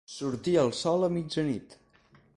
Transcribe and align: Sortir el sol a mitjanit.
Sortir 0.11 0.53
el 0.61 0.73
sol 0.79 1.07
a 1.09 1.11
mitjanit. 1.19 1.81